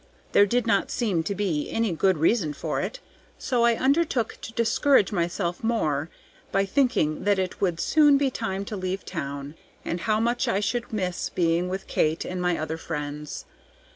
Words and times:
There 0.31 0.47
did 0.47 0.65
not 0.65 0.89
seem 0.89 1.21
to 1.25 1.35
be 1.35 1.69
any 1.69 1.91
good 1.91 2.17
reason 2.17 2.53
for 2.53 2.81
it, 2.81 2.99
so 3.37 3.63
I 3.65 3.75
undertook 3.75 4.39
to 4.41 4.51
discourage 4.51 5.11
myself 5.11 5.63
more 5.63 6.09
by 6.51 6.65
thinking 6.65 7.23
that 7.25 7.37
it 7.37 7.61
would 7.61 7.79
soon 7.79 8.17
be 8.17 8.31
time 8.31 8.65
to 8.65 8.75
leave 8.75 9.05
town, 9.05 9.53
and 9.85 10.01
how 10.01 10.19
much 10.19 10.47
I 10.47 10.59
should 10.59 10.91
miss 10.91 11.29
being 11.29 11.69
with 11.69 11.85
Kate 11.85 12.25
and 12.25 12.41
my 12.41 12.57
other 12.57 12.77
friends. 12.77 13.45